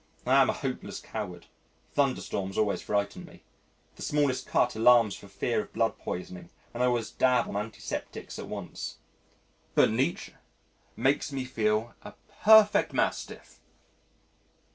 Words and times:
I 0.25 0.41
am 0.41 0.49
a 0.49 0.53
hopeless 0.53 0.99
coward. 0.99 1.45
Thunderstorms 1.93 2.57
always 2.57 2.81
frighten 2.81 3.23
me. 3.23 3.43
The 3.97 4.01
smallest 4.01 4.47
cut 4.47 4.75
alarms 4.75 5.13
for 5.13 5.27
fear 5.27 5.61
of 5.61 5.73
blood 5.73 5.99
poisoning, 5.99 6.49
and 6.73 6.81
I 6.81 6.87
always 6.87 7.11
dab 7.11 7.47
on 7.47 7.55
antiseptics 7.55 8.39
at 8.39 8.47
once. 8.47 8.97
But 9.75 9.91
Nietzsche 9.91 10.33
makes 10.97 11.31
me 11.31 11.45
feel 11.45 11.93
a 12.01 12.15
perfect 12.41 12.93
mastiff. 12.93 13.59